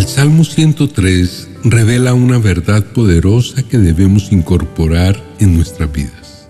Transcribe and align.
El 0.00 0.08
Salmo 0.08 0.44
103 0.44 1.48
revela 1.62 2.14
una 2.14 2.38
verdad 2.38 2.82
poderosa 2.82 3.62
que 3.62 3.76
debemos 3.76 4.32
incorporar 4.32 5.22
en 5.40 5.54
nuestras 5.54 5.92
vidas. 5.92 6.48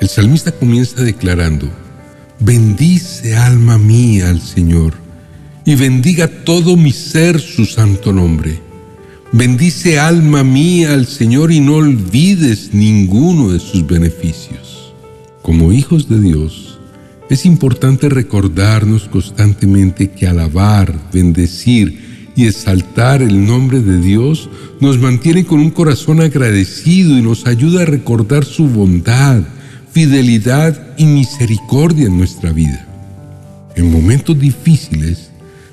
El 0.00 0.08
salmista 0.08 0.52
comienza 0.52 1.02
declarando, 1.02 1.68
Bendice 2.38 3.34
alma 3.34 3.78
mía 3.78 4.28
al 4.28 4.40
Señor, 4.40 4.94
y 5.64 5.74
bendiga 5.74 6.28
todo 6.28 6.76
mi 6.76 6.92
ser 6.92 7.40
su 7.40 7.64
santo 7.64 8.12
nombre. 8.12 8.60
Bendice 9.32 9.98
alma 9.98 10.44
mía 10.44 10.94
al 10.94 11.08
Señor 11.08 11.50
y 11.50 11.58
no 11.58 11.78
olvides 11.78 12.74
ninguno 12.74 13.50
de 13.50 13.58
sus 13.58 13.84
beneficios. 13.84 14.94
Como 15.42 15.72
hijos 15.72 16.08
de 16.08 16.20
Dios, 16.20 16.78
es 17.28 17.44
importante 17.44 18.08
recordarnos 18.08 19.08
constantemente 19.08 20.12
que 20.12 20.28
alabar, 20.28 20.94
bendecir 21.12 22.13
y 22.36 22.46
exaltar 22.46 23.22
el 23.22 23.46
nombre 23.46 23.80
de 23.80 24.00
Dios 24.00 24.48
nos 24.80 24.98
mantiene 24.98 25.44
con 25.44 25.60
un 25.60 25.70
corazón 25.70 26.20
agradecido 26.20 27.16
y 27.18 27.22
nos 27.22 27.46
ayuda 27.46 27.82
a 27.82 27.86
recordar 27.86 28.44
su 28.44 28.66
bondad, 28.68 29.42
fidelidad 29.92 30.96
y 30.96 31.06
misericordia 31.06 32.06
en 32.06 32.18
nuestra 32.18 32.52
vida. 32.52 32.86
En 33.76 33.90
momentos 33.90 34.38
difíciles, 34.38 35.30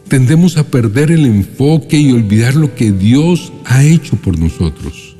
tendemos 0.07 0.57
a 0.57 0.63
perder 0.63 1.11
el 1.11 1.25
enfoque 1.25 1.97
y 1.97 2.11
olvidar 2.11 2.55
lo 2.55 2.75
que 2.75 2.91
Dios 2.91 3.53
ha 3.65 3.83
hecho 3.83 4.17
por 4.17 4.37
nosotros. 4.37 5.15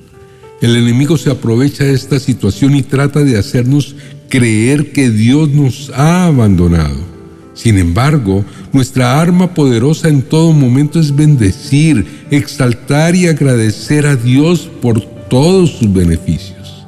El 0.62 0.76
enemigo 0.76 1.18
se 1.18 1.32
aprovecha 1.32 1.86
de 1.86 1.94
esta 1.94 2.20
situación 2.20 2.76
y 2.76 2.84
trata 2.84 3.22
de 3.24 3.38
hacernos 3.38 3.96
creer 4.30 4.92
que 4.92 5.10
Dios 5.10 5.50
nos 5.50 5.92
ha 5.96 6.28
abandonado. 6.28 7.11
Sin 7.54 7.78
embargo, 7.78 8.46
nuestra 8.72 9.20
arma 9.20 9.54
poderosa 9.54 10.08
en 10.08 10.22
todo 10.22 10.54
momento 10.54 11.00
es 11.00 11.16
bendecir, 11.16 12.26
exaltar 12.32 13.16
y 13.16 13.28
agradecer 13.28 14.06
a 14.06 14.16
Dios 14.16 14.70
por 14.82 15.02
todos 15.02 15.72
sus 15.72 15.92
beneficios. 15.92 16.86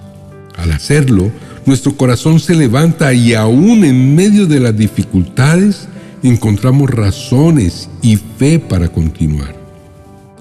Al 0.58 0.72
hacerlo, 0.72 1.31
nuestro 1.66 1.95
corazón 1.95 2.39
se 2.39 2.56
levanta 2.56 3.14
y 3.14 3.34
aún 3.34 3.84
en 3.84 4.16
medio 4.16 4.47
de 4.47 4.59
las 4.59 4.75
dificultades 4.75 5.88
encontramos 6.23 6.89
razones 6.89 7.89
y 8.02 8.17
fe 8.17 8.59
para 8.59 8.88
continuar. 8.88 9.56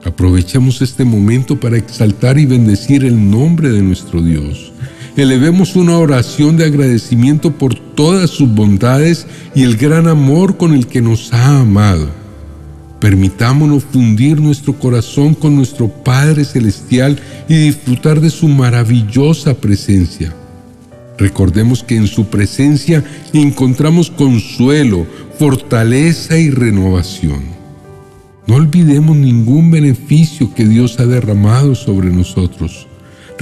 Aprovechemos 0.05 0.83
este 0.83 1.05
momento 1.05 1.59
para 1.59 1.77
exaltar 1.77 2.39
y 2.39 2.47
bendecir 2.47 3.05
el 3.05 3.31
nombre 3.31 3.70
de 3.70 3.83
nuestro 3.83 4.20
Dios 4.20 4.72
elevemos 5.17 5.77
una 5.77 5.99
oración 5.99 6.57
de 6.57 6.65
agradecimiento 6.65 7.53
por 7.53 7.75
todas 7.75 8.31
sus 8.31 8.53
bondades 8.53 9.27
y 9.55 9.63
el 9.63 9.77
gran 9.77 10.09
amor 10.09 10.57
con 10.57 10.73
el 10.73 10.87
que 10.87 11.03
nos 11.03 11.33
ha 11.33 11.61
amado. 11.61 12.09
Permitámonos 13.01 13.85
fundir 13.85 14.41
nuestro 14.41 14.75
corazón 14.79 15.35
con 15.35 15.57
nuestro 15.57 15.89
Padre 15.89 16.45
Celestial 16.45 17.19
y 17.49 17.57
disfrutar 17.57 18.21
de 18.21 18.31
su 18.31 18.47
maravillosa 18.49 19.55
presencia. 19.55 20.33
Recordemos 21.19 21.83
que 21.83 21.97
en 21.97 22.07
su 22.07 22.27
presencia 22.27 23.05
encontramos 23.33 24.11
consuelo, 24.11 25.07
fortaleza 25.39 26.39
y 26.39 26.51
renovación. 26.51 27.43
No 28.47 28.55
olvidemos 28.55 29.17
ningún 29.17 29.71
beneficio 29.71 30.53
que 30.55 30.65
Dios 30.65 30.99
ha 30.99 31.07
derramado 31.07 31.75
sobre 31.75 32.11
nosotros. 32.11 32.87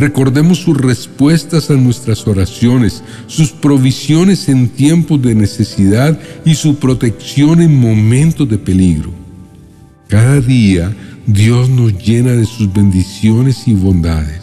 Recordemos 0.00 0.56
sus 0.56 0.78
respuestas 0.78 1.70
a 1.70 1.74
nuestras 1.74 2.26
oraciones, 2.26 3.02
sus 3.26 3.52
provisiones 3.52 4.48
en 4.48 4.70
tiempos 4.70 5.20
de 5.20 5.34
necesidad 5.34 6.18
y 6.42 6.54
su 6.54 6.76
protección 6.76 7.60
en 7.60 7.78
momentos 7.78 8.48
de 8.48 8.56
peligro. 8.56 9.10
Cada 10.08 10.40
día 10.40 10.90
Dios 11.26 11.68
nos 11.68 12.02
llena 12.02 12.32
de 12.32 12.46
sus 12.46 12.72
bendiciones 12.72 13.68
y 13.68 13.74
bondades. 13.74 14.40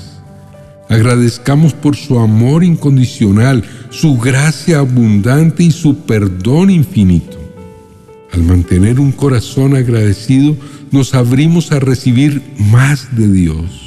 Agradezcamos 0.89 1.73
por 1.73 1.95
su 1.95 2.19
amor 2.19 2.64
incondicional, 2.64 3.64
su 3.89 4.16
gracia 4.16 4.77
abundante 4.77 5.64
y 5.64 5.71
su 5.71 5.98
perdón 6.02 6.70
infinito. 6.70 7.36
Al 8.31 8.43
mantener 8.43 8.99
un 8.99 9.11
corazón 9.11 9.76
agradecido, 9.76 10.55
nos 10.92 11.15
abrimos 11.15 11.71
a 11.71 11.80
recibir 11.80 12.43
más 12.60 13.17
de 13.17 13.27
Dios. 13.27 13.86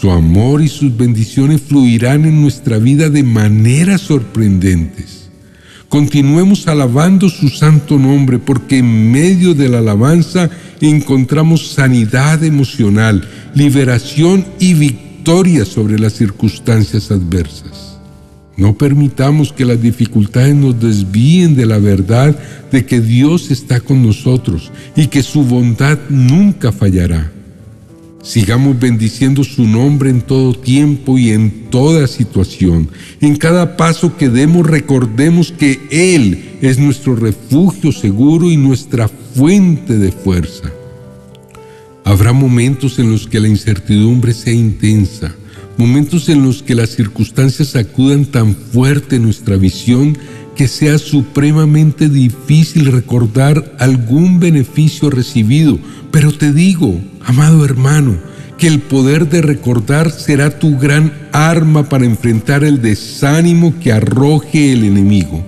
Su 0.00 0.10
amor 0.10 0.62
y 0.62 0.68
sus 0.68 0.96
bendiciones 0.96 1.62
fluirán 1.62 2.24
en 2.24 2.42
nuestra 2.42 2.78
vida 2.78 3.10
de 3.10 3.22
maneras 3.22 4.00
sorprendentes. 4.00 5.30
Continuemos 5.88 6.66
alabando 6.66 7.28
su 7.28 7.48
santo 7.48 7.98
nombre 7.98 8.38
porque 8.38 8.78
en 8.78 9.12
medio 9.12 9.54
de 9.54 9.68
la 9.68 9.78
alabanza 9.78 10.50
encontramos 10.80 11.68
sanidad 11.68 12.42
emocional, 12.42 13.28
liberación 13.54 14.44
y 14.58 14.74
victoria 14.74 15.64
sobre 15.64 15.98
las 15.98 16.14
circunstancias 16.14 17.10
adversas. 17.12 17.98
No 18.56 18.76
permitamos 18.76 19.52
que 19.52 19.64
las 19.64 19.80
dificultades 19.80 20.54
nos 20.54 20.78
desvíen 20.80 21.56
de 21.56 21.66
la 21.66 21.78
verdad 21.78 22.36
de 22.70 22.84
que 22.84 23.00
Dios 23.00 23.50
está 23.50 23.80
con 23.80 24.04
nosotros 24.04 24.70
y 24.96 25.06
que 25.06 25.22
su 25.22 25.44
bondad 25.44 25.98
nunca 26.08 26.70
fallará. 26.70 27.33
Sigamos 28.24 28.80
bendiciendo 28.80 29.44
su 29.44 29.66
nombre 29.66 30.08
en 30.08 30.22
todo 30.22 30.54
tiempo 30.54 31.18
y 31.18 31.30
en 31.30 31.68
toda 31.68 32.06
situación. 32.06 32.88
En 33.20 33.36
cada 33.36 33.76
paso 33.76 34.16
que 34.16 34.30
demos 34.30 34.66
recordemos 34.66 35.52
que 35.52 35.78
Él 35.90 36.56
es 36.62 36.78
nuestro 36.78 37.16
refugio 37.16 37.92
seguro 37.92 38.50
y 38.50 38.56
nuestra 38.56 39.08
fuente 39.08 39.98
de 39.98 40.10
fuerza. 40.10 40.72
Habrá 42.02 42.32
momentos 42.32 42.98
en 42.98 43.10
los 43.10 43.28
que 43.28 43.40
la 43.40 43.48
incertidumbre 43.48 44.32
sea 44.32 44.54
intensa, 44.54 45.34
momentos 45.76 46.30
en 46.30 46.42
los 46.42 46.62
que 46.62 46.74
las 46.74 46.90
circunstancias 46.90 47.68
sacudan 47.68 48.24
tan 48.24 48.54
fuerte 48.54 49.18
nuestra 49.18 49.56
visión 49.56 50.16
que 50.54 50.68
sea 50.68 50.98
supremamente 50.98 52.08
difícil 52.08 52.92
recordar 52.92 53.74
algún 53.78 54.40
beneficio 54.40 55.10
recibido, 55.10 55.78
pero 56.10 56.32
te 56.32 56.52
digo, 56.52 57.00
amado 57.24 57.64
hermano, 57.64 58.16
que 58.58 58.68
el 58.68 58.80
poder 58.80 59.28
de 59.28 59.42
recordar 59.42 60.10
será 60.10 60.58
tu 60.58 60.78
gran 60.78 61.12
arma 61.32 61.88
para 61.88 62.04
enfrentar 62.04 62.62
el 62.62 62.80
desánimo 62.80 63.74
que 63.80 63.92
arroje 63.92 64.72
el 64.72 64.84
enemigo. 64.84 65.44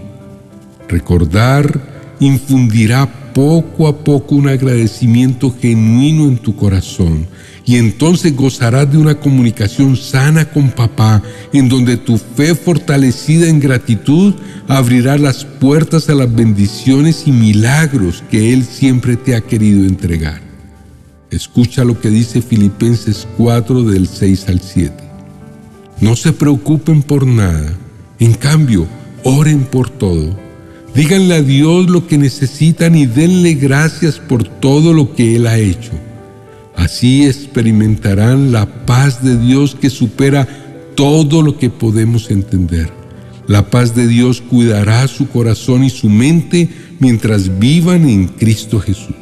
Recordar 0.89 1.81
infundirá 2.19 3.33
poco 3.33 3.87
a 3.87 3.99
poco 3.99 4.35
un 4.35 4.49
agradecimiento 4.49 5.55
genuino 5.61 6.25
en 6.25 6.39
tu 6.39 6.57
corazón 6.57 7.27
y 7.69 7.77
entonces 7.77 8.35
gozarás 8.37 8.91
de 8.91 8.97
una 8.97 9.17
comunicación 9.17 9.97
sana 9.97 10.49
con 10.49 10.71
papá, 10.71 11.21
en 11.53 11.69
donde 11.69 11.97
tu 11.97 12.17
fe 12.17 12.55
fortalecida 12.55 13.49
en 13.49 13.59
gratitud 13.59 14.35
abrirá 14.69 15.19
las 15.19 15.45
puertas 15.45 16.09
a 16.09 16.15
las 16.15 16.33
bendiciones 16.33 17.25
y 17.27 17.33
milagros 17.33 18.23
que 18.31 18.53
Él 18.53 18.65
siempre 18.65 19.17
te 19.17 19.35
ha 19.35 19.41
querido 19.41 19.85
entregar. 19.85 20.41
Escucha 21.33 21.83
lo 21.83 22.01
que 22.01 22.09
dice 22.09 22.41
Filipenses 22.41 23.27
4 23.37 23.83
del 23.83 24.07
6 24.07 24.49
al 24.49 24.61
7. 24.61 24.95
No 26.01 26.15
se 26.15 26.33
preocupen 26.33 27.03
por 27.03 27.27
nada, 27.27 27.75
en 28.21 28.35
cambio, 28.35 28.87
oren 29.25 29.65
por 29.65 29.91
todo. 29.91 30.39
Díganle 30.95 31.35
a 31.35 31.43
Dios 31.43 31.91
lo 31.91 32.07
que 32.07 32.17
necesitan 32.17 32.95
y 32.95 33.07
denle 33.07 33.55
gracias 33.55 34.21
por 34.21 34.45
todo 34.45 34.93
lo 34.93 35.17
que 35.17 35.35
Él 35.35 35.49
ha 35.49 35.59
hecho 35.59 36.06
Así 36.77 37.27
experimentarán 37.27 38.53
la 38.53 38.87
paz 38.87 39.25
de 39.25 39.39
Dios 39.39 39.75
que 39.75 39.91
supera 39.91 40.47
todo 40.95 41.43
lo 41.43 41.59
que 41.59 41.71
podemos 41.71 42.31
entender. 42.31 42.91
La 43.49 43.71
paz 43.71 43.95
de 43.95 44.07
Dios 44.07 44.41
cuidará 44.41 45.07
su 45.09 45.29
corazón 45.29 45.85
y 45.85 45.91
su 45.91 46.09
mente 46.09 46.69
mientras 46.99 47.59
vivan 47.59 48.09
en 48.09 48.29
Cristo 48.29 48.79
Jesús. 48.79 49.15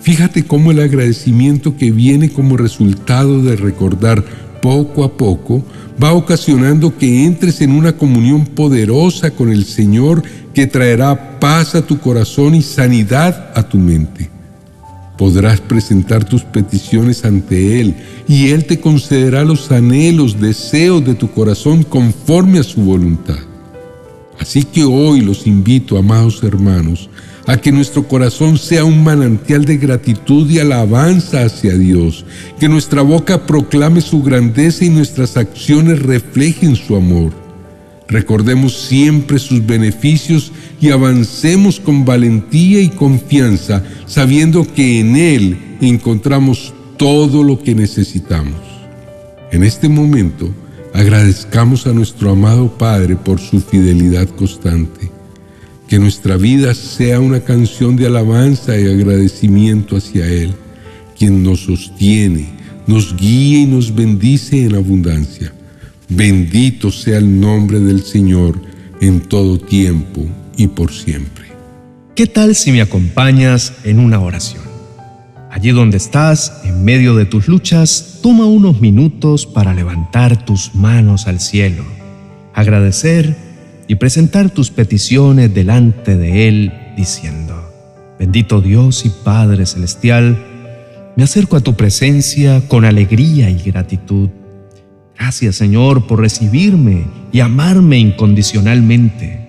Fíjate 0.00 0.44
cómo 0.44 0.70
el 0.70 0.80
agradecimiento 0.80 1.76
que 1.76 1.90
viene 1.90 2.30
como 2.30 2.56
resultado 2.56 3.42
de 3.42 3.56
recordar 3.56 4.24
poco 4.60 5.04
a 5.04 5.16
poco 5.16 5.64
va 6.02 6.12
ocasionando 6.12 6.96
que 6.96 7.24
entres 7.24 7.60
en 7.60 7.72
una 7.72 7.96
comunión 7.96 8.46
poderosa 8.46 9.32
con 9.32 9.50
el 9.50 9.64
Señor 9.64 10.22
que 10.54 10.66
traerá 10.66 11.40
paz 11.40 11.74
a 11.74 11.86
tu 11.86 11.98
corazón 11.98 12.54
y 12.54 12.62
sanidad 12.62 13.52
a 13.54 13.62
tu 13.68 13.78
mente 13.78 14.41
podrás 15.16 15.60
presentar 15.60 16.24
tus 16.24 16.42
peticiones 16.42 17.24
ante 17.24 17.80
Él 17.80 17.94
y 18.28 18.50
Él 18.50 18.64
te 18.64 18.80
concederá 18.80 19.44
los 19.44 19.70
anhelos, 19.70 20.40
deseos 20.40 21.04
de 21.04 21.14
tu 21.14 21.30
corazón 21.30 21.82
conforme 21.82 22.58
a 22.58 22.62
su 22.62 22.80
voluntad. 22.80 23.38
Así 24.38 24.64
que 24.64 24.84
hoy 24.84 25.20
los 25.20 25.46
invito, 25.46 25.96
amados 25.96 26.42
hermanos, 26.42 27.08
a 27.46 27.56
que 27.56 27.72
nuestro 27.72 28.06
corazón 28.06 28.58
sea 28.58 28.84
un 28.84 29.02
manantial 29.02 29.64
de 29.64 29.76
gratitud 29.76 30.48
y 30.50 30.58
alabanza 30.58 31.44
hacia 31.44 31.76
Dios, 31.76 32.24
que 32.58 32.68
nuestra 32.68 33.02
boca 33.02 33.46
proclame 33.46 34.00
su 34.00 34.22
grandeza 34.22 34.84
y 34.84 34.90
nuestras 34.90 35.36
acciones 35.36 36.00
reflejen 36.02 36.76
su 36.76 36.96
amor. 36.96 37.32
Recordemos 38.08 38.76
siempre 38.76 39.38
sus 39.38 39.64
beneficios 39.64 40.52
y 40.82 40.90
avancemos 40.90 41.78
con 41.78 42.04
valentía 42.04 42.80
y 42.80 42.88
confianza, 42.88 43.84
sabiendo 44.04 44.66
que 44.74 44.98
en 44.98 45.14
Él 45.14 45.58
encontramos 45.80 46.74
todo 46.98 47.44
lo 47.44 47.62
que 47.62 47.72
necesitamos. 47.72 48.60
En 49.52 49.62
este 49.62 49.88
momento, 49.88 50.52
agradezcamos 50.92 51.86
a 51.86 51.92
nuestro 51.92 52.30
amado 52.30 52.76
Padre 52.76 53.14
por 53.14 53.38
su 53.38 53.60
fidelidad 53.60 54.28
constante. 54.30 55.08
Que 55.86 56.00
nuestra 56.00 56.36
vida 56.36 56.74
sea 56.74 57.20
una 57.20 57.38
canción 57.38 57.94
de 57.94 58.06
alabanza 58.06 58.76
y 58.76 58.88
agradecimiento 58.88 59.96
hacia 59.96 60.26
Él, 60.26 60.52
quien 61.16 61.44
nos 61.44 61.60
sostiene, 61.60 62.48
nos 62.88 63.16
guía 63.16 63.60
y 63.60 63.66
nos 63.66 63.94
bendice 63.94 64.64
en 64.64 64.74
abundancia. 64.74 65.54
Bendito 66.08 66.90
sea 66.90 67.18
el 67.18 67.40
nombre 67.40 67.78
del 67.78 68.02
Señor 68.02 68.60
en 69.00 69.20
todo 69.20 69.60
tiempo 69.60 70.26
y 70.56 70.68
por 70.68 70.92
siempre. 70.92 71.46
¿Qué 72.14 72.26
tal 72.26 72.54
si 72.54 72.72
me 72.72 72.82
acompañas 72.82 73.72
en 73.84 73.98
una 73.98 74.20
oración? 74.20 74.62
Allí 75.50 75.70
donde 75.70 75.98
estás, 75.98 76.62
en 76.64 76.84
medio 76.84 77.14
de 77.14 77.26
tus 77.26 77.48
luchas, 77.48 78.20
toma 78.22 78.46
unos 78.46 78.80
minutos 78.80 79.46
para 79.46 79.74
levantar 79.74 80.44
tus 80.44 80.74
manos 80.74 81.26
al 81.26 81.40
cielo, 81.40 81.84
agradecer 82.54 83.36
y 83.86 83.96
presentar 83.96 84.50
tus 84.50 84.70
peticiones 84.70 85.52
delante 85.52 86.16
de 86.16 86.48
Él, 86.48 86.72
diciendo, 86.96 87.70
Bendito 88.18 88.60
Dios 88.60 89.04
y 89.04 89.10
Padre 89.10 89.66
Celestial, 89.66 90.42
me 91.16 91.24
acerco 91.24 91.56
a 91.56 91.60
tu 91.60 91.74
presencia 91.74 92.66
con 92.68 92.84
alegría 92.84 93.50
y 93.50 93.58
gratitud. 93.62 94.30
Gracias 95.18 95.56
Señor 95.56 96.06
por 96.06 96.20
recibirme 96.20 97.04
y 97.32 97.40
amarme 97.40 97.98
incondicionalmente. 97.98 99.41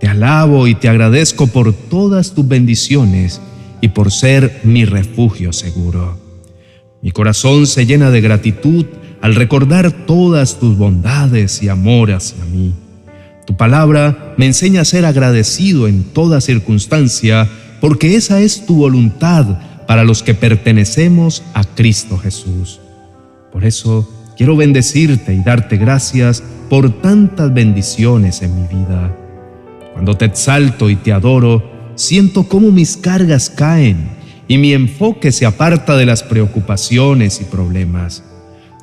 Te 0.00 0.08
alabo 0.08 0.66
y 0.66 0.74
te 0.74 0.88
agradezco 0.88 1.48
por 1.48 1.72
todas 1.72 2.32
tus 2.32 2.46
bendiciones 2.46 3.40
y 3.80 3.88
por 3.88 4.12
ser 4.12 4.60
mi 4.64 4.84
refugio 4.84 5.52
seguro. 5.52 6.18
Mi 7.02 7.10
corazón 7.10 7.66
se 7.66 7.86
llena 7.86 8.10
de 8.10 8.20
gratitud 8.20 8.86
al 9.20 9.34
recordar 9.34 9.92
todas 10.06 10.58
tus 10.58 10.76
bondades 10.76 11.62
y 11.62 11.68
amor 11.68 12.12
hacia 12.12 12.44
mí. 12.44 12.74
Tu 13.46 13.56
palabra 13.56 14.34
me 14.36 14.46
enseña 14.46 14.82
a 14.82 14.84
ser 14.84 15.04
agradecido 15.04 15.88
en 15.88 16.04
toda 16.04 16.40
circunstancia 16.40 17.48
porque 17.80 18.14
esa 18.16 18.40
es 18.40 18.66
tu 18.66 18.76
voluntad 18.76 19.46
para 19.86 20.04
los 20.04 20.22
que 20.22 20.34
pertenecemos 20.34 21.42
a 21.54 21.64
Cristo 21.64 22.18
Jesús. 22.18 22.80
Por 23.52 23.64
eso 23.64 24.08
quiero 24.36 24.56
bendecirte 24.56 25.34
y 25.34 25.42
darte 25.42 25.76
gracias 25.76 26.42
por 26.68 27.00
tantas 27.00 27.52
bendiciones 27.54 28.42
en 28.42 28.54
mi 28.54 28.68
vida. 28.68 29.16
Cuando 29.98 30.16
te 30.16 30.26
exalto 30.26 30.90
y 30.90 30.94
te 30.94 31.12
adoro, 31.12 31.92
siento 31.96 32.44
cómo 32.44 32.70
mis 32.70 32.96
cargas 32.96 33.50
caen 33.50 34.10
y 34.46 34.56
mi 34.56 34.72
enfoque 34.72 35.32
se 35.32 35.44
aparta 35.44 35.96
de 35.96 36.06
las 36.06 36.22
preocupaciones 36.22 37.40
y 37.40 37.44
problemas. 37.46 38.22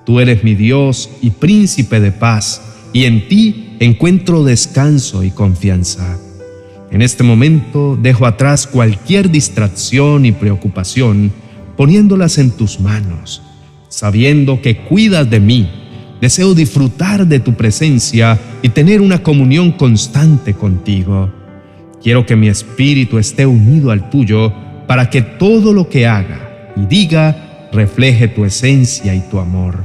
Tú 0.06 0.20
eres 0.20 0.44
mi 0.44 0.56
Dios 0.56 1.10
y 1.22 1.30
príncipe 1.30 2.02
de 2.02 2.12
paz, 2.12 2.62
y 2.92 3.06
en 3.06 3.30
ti 3.30 3.78
encuentro 3.80 4.44
descanso 4.44 5.24
y 5.24 5.32
confianza. 5.32 6.18
En 6.92 7.02
este 7.02 7.24
momento 7.24 7.96
dejo 7.96 8.26
atrás 8.26 8.68
cualquier 8.68 9.32
distracción 9.32 10.26
y 10.26 10.34
preocupación, 10.34 11.32
poniéndolas 11.78 12.38
en 12.40 12.52
tus 12.52 12.82
manos, 12.82 13.42
sabiendo 13.88 14.62
que 14.62 14.80
cuidas 14.80 15.30
de 15.30 15.40
mí 15.40 15.85
Deseo 16.22 16.54
disfrutar 16.54 17.28
de 17.28 17.40
tu 17.40 17.54
presencia 17.54 18.40
y 18.62 18.70
tener 18.70 19.02
una 19.02 19.22
comunión 19.22 19.72
constante 19.72 20.54
contigo. 20.54 21.30
Quiero 22.02 22.26
que 22.26 22.36
mi 22.36 22.48
espíritu 22.48 23.18
esté 23.18 23.46
unido 23.46 23.92
al 23.92 24.10
tuyo 24.10 24.54
para 24.88 25.10
que 25.10 25.22
todo 25.22 25.74
lo 25.74 25.90
que 25.90 26.08
haga 26.08 26.72
y 26.76 26.86
diga 26.86 27.70
refleje 27.72 28.28
tu 28.28 28.46
esencia 28.46 29.14
y 29.14 29.22
tu 29.30 29.40
amor. 29.40 29.84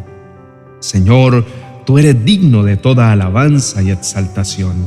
Señor, 0.80 1.44
tú 1.84 1.98
eres 1.98 2.24
digno 2.24 2.62
de 2.62 2.76
toda 2.76 3.10
alabanza 3.12 3.82
y 3.82 3.90
exaltación. 3.90 4.86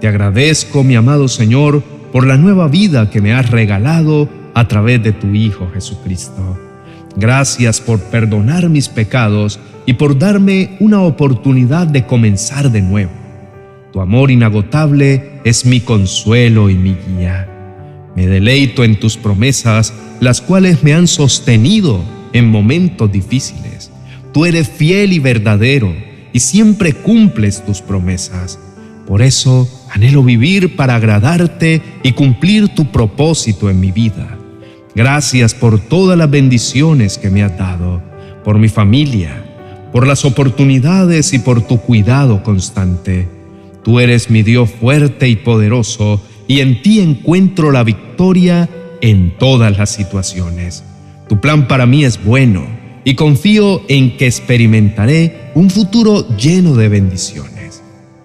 Te 0.00 0.08
agradezco, 0.08 0.84
mi 0.84 0.94
amado 0.94 1.28
Señor, 1.28 1.82
por 2.12 2.26
la 2.26 2.36
nueva 2.36 2.68
vida 2.68 3.10
que 3.10 3.20
me 3.20 3.34
has 3.34 3.50
regalado 3.50 4.28
a 4.54 4.66
través 4.66 5.02
de 5.02 5.12
tu 5.12 5.28
Hijo 5.34 5.68
Jesucristo. 5.74 6.58
Gracias 7.16 7.80
por 7.80 7.98
perdonar 8.00 8.68
mis 8.68 8.88
pecados 8.88 9.58
y 9.88 9.94
por 9.94 10.18
darme 10.18 10.76
una 10.80 11.00
oportunidad 11.00 11.86
de 11.86 12.04
comenzar 12.04 12.70
de 12.70 12.82
nuevo. 12.82 13.10
Tu 13.90 14.02
amor 14.02 14.30
inagotable 14.30 15.40
es 15.44 15.64
mi 15.64 15.80
consuelo 15.80 16.68
y 16.68 16.74
mi 16.74 16.94
guía. 16.94 17.48
Me 18.14 18.26
deleito 18.26 18.84
en 18.84 19.00
tus 19.00 19.16
promesas, 19.16 19.94
las 20.20 20.42
cuales 20.42 20.82
me 20.82 20.92
han 20.92 21.06
sostenido 21.06 22.04
en 22.34 22.50
momentos 22.50 23.10
difíciles. 23.10 23.90
Tú 24.34 24.44
eres 24.44 24.68
fiel 24.68 25.14
y 25.14 25.20
verdadero 25.20 25.90
y 26.34 26.40
siempre 26.40 26.92
cumples 26.92 27.64
tus 27.64 27.80
promesas. 27.80 28.58
Por 29.06 29.22
eso 29.22 29.66
anhelo 29.90 30.22
vivir 30.22 30.76
para 30.76 30.96
agradarte 30.96 31.80
y 32.02 32.12
cumplir 32.12 32.68
tu 32.74 32.92
propósito 32.92 33.70
en 33.70 33.80
mi 33.80 33.90
vida. 33.90 34.36
Gracias 34.94 35.54
por 35.54 35.80
todas 35.80 36.18
las 36.18 36.30
bendiciones 36.30 37.16
que 37.16 37.30
me 37.30 37.42
has 37.42 37.56
dado, 37.56 38.02
por 38.44 38.58
mi 38.58 38.68
familia, 38.68 39.46
por 39.92 40.06
las 40.06 40.24
oportunidades 40.24 41.32
y 41.32 41.38
por 41.38 41.66
tu 41.66 41.80
cuidado 41.80 42.42
constante. 42.42 43.28
Tú 43.82 44.00
eres 44.00 44.30
mi 44.30 44.42
Dios 44.42 44.70
fuerte 44.70 45.28
y 45.28 45.36
poderoso, 45.36 46.22
y 46.46 46.60
en 46.60 46.82
ti 46.82 47.00
encuentro 47.00 47.70
la 47.70 47.84
victoria 47.84 48.68
en 49.00 49.36
todas 49.38 49.76
las 49.78 49.90
situaciones. 49.90 50.84
Tu 51.28 51.40
plan 51.40 51.68
para 51.68 51.86
mí 51.86 52.04
es 52.04 52.22
bueno, 52.22 52.66
y 53.04 53.14
confío 53.14 53.82
en 53.88 54.16
que 54.16 54.26
experimentaré 54.26 55.50
un 55.54 55.70
futuro 55.70 56.26
lleno 56.36 56.74
de 56.74 56.88
bendiciones. 56.88 57.82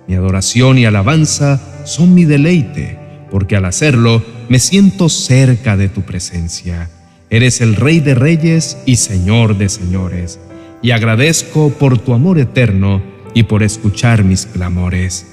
Mi 0.07 0.15
adoración 0.15 0.77
y 0.77 0.85
alabanza 0.85 1.61
son 1.85 2.13
mi 2.13 2.25
deleite, 2.25 2.99
porque 3.31 3.55
al 3.55 3.65
hacerlo 3.65 4.21
me 4.49 4.59
siento 4.59 5.07
cerca 5.07 5.77
de 5.77 5.87
tu 5.87 6.01
presencia. 6.01 6.89
Eres 7.29 7.61
el 7.61 7.75
Rey 7.75 7.99
de 7.99 8.15
Reyes 8.15 8.77
y 8.85 8.97
Señor 8.97 9.57
de 9.57 9.69
Señores 9.69 10.39
y 10.83 10.91
agradezco 10.91 11.69
por 11.69 11.97
tu 11.97 12.13
amor 12.13 12.37
eterno 12.37 13.01
y 13.33 13.43
por 13.43 13.63
escuchar 13.63 14.23
mis 14.23 14.45
clamores. 14.45 15.25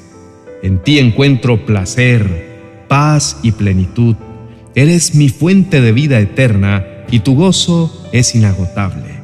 En 0.63 0.79
ti 0.79 0.99
encuentro 0.99 1.67
placer, 1.67 2.85
paz 2.89 3.39
y 3.43 3.53
plenitud. 3.53 4.15
Eres 4.75 5.15
mi 5.17 5.29
fuente 5.29 5.81
de 5.81 5.93
vida 5.93 6.21
eterna 6.21 6.87
y 7.11 7.19
tu 7.19 7.35
gozo 7.35 8.09
es 8.13 8.35
inagotable. 8.35 9.21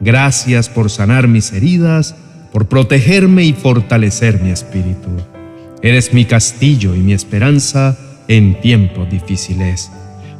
Gracias 0.00 0.68
por 0.68 0.90
sanar 0.90 1.28
mis 1.28 1.52
heridas, 1.52 2.16
por 2.52 2.66
protegerme 2.66 3.44
y 3.44 3.52
fortalecer 3.52 4.42
mi 4.42 4.50
espíritu. 4.50 5.08
Eres 5.80 6.12
mi 6.12 6.24
castillo 6.24 6.96
y 6.96 6.98
mi 6.98 7.12
esperanza 7.12 7.96
en 8.26 8.60
tiempos 8.60 9.08
difíciles. 9.08 9.92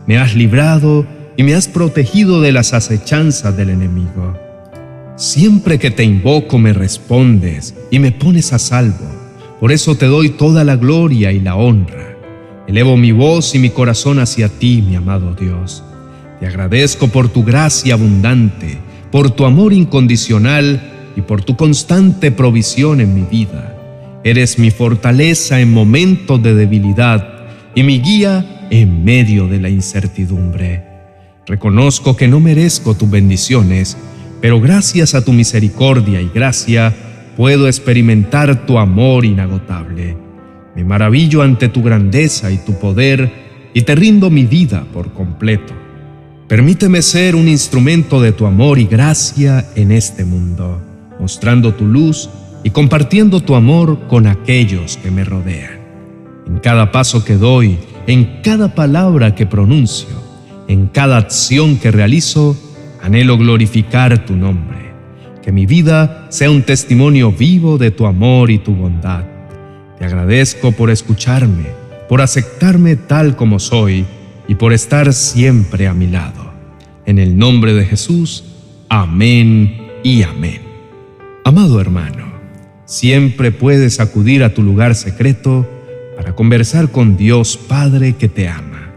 Me 0.07 0.19
has 0.19 0.35
librado 0.35 1.07
y 1.37 1.45
me 1.45 1.55
has 1.55 1.69
protegido 1.69 2.41
de 2.41 2.51
las 2.51 2.75
acechanzas 2.75 3.57
del 3.57 3.71
enemigo. 3.71 4.48
Siempre 5.19 5.81
que 5.81 5.91
te 5.91 6.05
invoco 6.05 6.59
me 6.59 6.73
respondes 6.73 7.75
y 7.91 7.99
me 7.99 8.13
pones 8.13 8.53
a 8.53 8.61
salvo. 8.61 9.05
Por 9.59 9.73
eso 9.73 9.97
te 9.97 10.07
doy 10.07 10.29
toda 10.29 10.63
la 10.63 10.77
gloria 10.77 11.33
y 11.33 11.41
la 11.41 11.57
honra. 11.57 12.17
Elevo 12.69 12.97
mi 12.97 13.11
voz 13.11 13.53
y 13.57 13.59
mi 13.59 13.71
corazón 13.71 14.21
hacia 14.21 14.49
ti, 14.49 14.81
mi 14.81 14.95
amado 14.95 15.35
Dios. 15.35 15.83
Te 16.39 16.47
agradezco 16.47 17.09
por 17.09 17.29
tu 17.29 17.43
gracia 17.43 17.95
abundante, 17.95 18.79
por 19.11 19.33
tu 19.33 19.45
amor 19.45 19.73
incondicional 19.73 20.81
y 21.17 21.23
por 21.23 21.43
tu 21.43 21.57
constante 21.57 22.31
provisión 22.31 23.01
en 23.01 23.13
mi 23.13 23.23
vida. 23.23 23.75
Eres 24.23 24.57
mi 24.61 24.71
fortaleza 24.71 25.59
en 25.59 25.73
momentos 25.73 26.41
de 26.45 26.55
debilidad 26.55 27.49
y 27.75 27.83
mi 27.83 27.99
guía 27.99 28.69
en 28.71 29.03
medio 29.03 29.49
de 29.49 29.59
la 29.59 29.69
incertidumbre. 29.69 30.85
Reconozco 31.45 32.17
que 32.17 32.29
no 32.29 32.39
merezco 32.39 32.95
tus 32.95 33.11
bendiciones, 33.11 33.97
pero 34.41 34.61
gracias 34.61 35.15
a 35.15 35.25
tu 35.25 35.33
misericordia 35.33 36.21
y 36.21 36.31
gracia 36.33 36.95
puedo 37.37 37.67
experimentar 37.67 38.67
tu 38.67 38.79
amor 38.79 39.25
inagotable. 39.25 40.17
Me 40.75 40.85
maravillo 40.85 41.43
ante 41.43 41.69
tu 41.69 41.83
grandeza 41.83 42.51
y 42.51 42.59
tu 42.59 42.79
poder 42.79 43.31
y 43.75 43.83
te 43.83 43.95
rindo 43.95 44.31
mi 44.31 44.45
vida 44.45 44.85
por 44.93 45.13
completo. 45.13 45.75
Permíteme 46.49 47.03
ser 47.03 47.37
un 47.37 47.47
instrumento 47.47 48.21
de 48.23 48.33
tu 48.33 48.47
amor 48.47 48.79
y 48.79 48.87
gracia 48.87 49.67
en 49.75 49.93
este 49.93 50.25
mundo, 50.25 50.81
mostrando 51.21 51.75
tu 51.75 51.85
luz 51.85 52.31
y 52.65 52.71
compartiendo 52.71 53.41
tu 53.41 53.55
amor 53.55 54.07
con 54.09 54.27
aquellos 54.27 54.97
que 54.97 55.11
me 55.11 55.25
rodean. 55.25 55.79
En 56.47 56.59
cada 56.59 56.91
paso 56.91 57.25
que 57.25 57.37
doy, 57.37 57.79
en 58.07 58.41
cada 58.43 58.75
palabra 58.75 59.35
que 59.35 59.47
pronuncio, 59.47 60.09
en 60.69 60.87
cada 60.87 61.19
acción 61.19 61.77
que 61.77 61.91
realizo, 61.91 62.57
Anhelo 63.09 63.39
glorificar 63.39 64.27
tu 64.27 64.37
nombre, 64.37 64.93
que 65.43 65.51
mi 65.51 65.65
vida 65.65 66.27
sea 66.29 66.51
un 66.51 66.61
testimonio 66.61 67.33
vivo 67.33 67.79
de 67.79 67.91
tu 67.91 68.05
amor 68.05 68.51
y 68.51 68.59
tu 68.59 68.75
bondad. 68.75 69.25
Te 69.99 70.05
agradezco 70.05 70.73
por 70.73 70.91
escucharme, 70.91 71.69
por 72.07 72.21
aceptarme 72.21 72.97
tal 72.97 73.35
como 73.35 73.61
soy 73.61 74.05
y 74.47 74.57
por 74.57 74.75
estar 74.75 75.15
siempre 75.15 75.87
a 75.87 75.95
mi 75.95 76.07
lado. 76.07 76.53
En 77.07 77.19
el 77.19 77.39
nombre 77.39 77.73
de 77.73 77.87
Jesús, 77.87 78.45
amén 78.91 79.89
y 80.05 80.23
amén. 80.23 80.61
Amado 81.47 81.81
hermano, 81.81 82.31
siempre 82.85 83.53
puedes 83.53 84.01
acudir 84.01 84.45
a 84.45 84.53
tu 84.53 84.63
lugar 84.63 84.95
secreto 84.95 85.67
para 86.15 86.35
conversar 86.35 86.91
con 86.91 87.17
Dios 87.17 87.57
Padre 87.57 88.17
que 88.17 88.29
te 88.29 88.49
ama. 88.49 88.93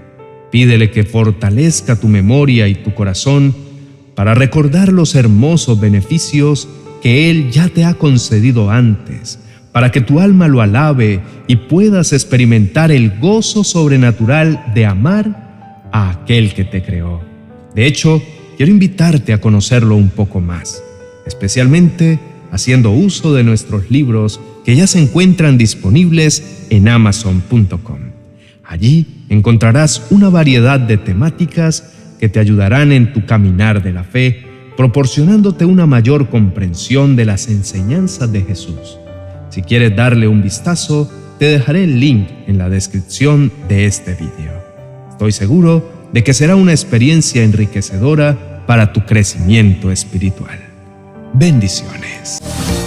Pídele 0.52 0.92
que 0.92 1.06
fortalezca 1.06 1.96
tu 1.96 2.10
memoria 2.10 2.68
y 2.68 2.76
tu 2.76 2.94
corazón 2.94 3.71
para 4.16 4.34
recordar 4.34 4.92
los 4.92 5.16
hermosos 5.16 5.80
beneficios 5.80 6.68
que 7.02 7.30
Él 7.30 7.52
ya 7.52 7.70
te 7.70 7.86
ha 7.86 7.96
concedido 7.96 8.70
antes, 8.70 9.40
para 9.72 9.92
que 9.92 10.02
tu 10.02 10.20
alma 10.20 10.48
lo 10.48 10.62
alabe 10.62 11.22
y 11.48 11.56
puedas 11.56 12.14
experimentar 12.14 12.92
el 12.92 13.20
gozo 13.20 13.64
sobrenatural 13.64 14.64
de 14.74 14.86
amar 14.86 15.90
a 15.92 16.12
aquel 16.12 16.54
que 16.54 16.64
te 16.64 16.84
creó. 16.84 17.22
De 17.74 17.88
hecho, 17.88 18.22
quiero 18.58 18.72
invitarte 18.72 19.34
a 19.34 19.42
conocerlo 19.42 19.96
un 19.96 20.10
poco 20.10 20.42
más, 20.42 20.84
especialmente 21.26 22.20
haciendo 22.52 22.92
uso 22.92 23.34
de 23.34 23.44
nuestros 23.44 23.90
libros 23.90 24.40
que 24.66 24.76
ya 24.76 24.88
se 24.88 25.00
encuentran 25.00 25.58
disponibles 25.58 26.66
en 26.70 26.88
amazon.com. 26.88 28.00
Allí 28.64 29.26
encontrarás 29.30 30.04
una 30.12 30.30
variedad 30.30 30.80
de 30.80 30.98
temáticas 30.98 31.94
que 32.22 32.30
te 32.30 32.40
ayudarán 32.40 32.92
en 32.92 33.12
tu 33.12 33.26
caminar 33.26 33.82
de 33.82 33.92
la 33.92 34.04
fe, 34.04 34.46
proporcionándote 34.78 35.66
una 35.66 35.88
mayor 35.88 36.30
comprensión 36.30 37.16
de 37.16 37.26
las 37.26 37.48
enseñanzas 37.48 38.32
de 38.32 38.44
Jesús. 38.44 39.00
Si 39.50 39.64
quieres 39.64 39.96
darle 39.96 40.28
un 40.28 40.44
vistazo, 40.44 41.12
te 41.40 41.46
dejaré 41.46 41.84
el 41.84 42.00
link 42.00 42.30
en 42.46 42.60
la 42.60 42.70
descripción 42.70 43.52
de 43.68 43.88
este 43.88 44.14
video. 44.14 44.54
Estoy 45.10 45.32
seguro 45.32 45.92
de 46.14 46.24
que 46.24 46.36
será 46.36 46.56
una 46.56 46.72
experiencia 46.72 47.44
enriquecedora 47.44 48.64
para 48.68 48.94
tu 48.94 49.04
crecimiento 49.04 49.92
espiritual. 49.92 50.60
Bendiciones. 51.34 52.40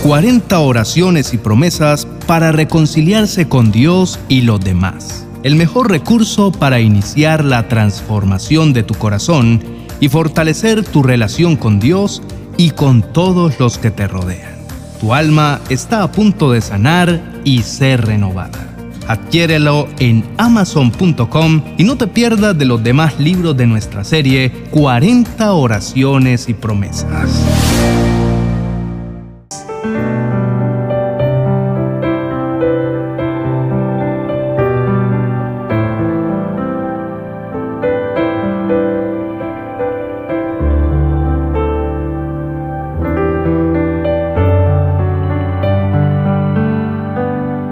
40 0.05 0.59
oraciones 0.61 1.35
y 1.35 1.39
promesas 1.39 2.07
para 2.29 2.53
reconciliarse 2.53 3.49
con 3.49 3.73
Dios 3.73 4.21
y 4.29 4.43
los 4.43 4.61
demás. 4.61 5.24
El 5.45 5.57
mejor 5.57 5.91
recurso 5.91 6.53
para 6.53 6.81
iniciar 6.81 7.45
la 7.45 7.69
transformación 7.69 8.73
de 8.73 8.83
tu 8.83 8.95
corazón 8.95 9.63
y 10.01 10.09
fortalecer 10.09 10.83
tu 10.83 11.03
relación 11.03 11.57
con 11.57 11.79
Dios 11.81 12.23
y 12.57 12.71
con 12.71 13.03
todos 13.13 13.61
los 13.61 13.77
que 13.77 13.91
te 13.91 14.09
rodean. 14.09 14.55
Tu 15.03 15.13
alma 15.13 15.61
está 15.69 16.03
a 16.03 16.11
punto 16.11 16.51
de 16.51 16.63
sanar 16.63 17.21
y 17.45 17.61
ser 17.61 18.07
renovada. 18.07 18.75
Adquiérelo 19.07 19.87
en 19.99 20.25
amazon.com 20.39 21.63
y 21.77 21.85
no 21.85 21.97
te 21.99 22.07
pierdas 22.07 22.57
de 22.57 22.65
los 22.65 22.83
demás 22.83 23.21
libros 23.21 23.55
de 23.55 23.67
nuestra 23.67 24.03
serie 24.03 24.51
40 24.71 25.53
oraciones 25.53 26.49
y 26.49 26.55
promesas. 26.55 27.29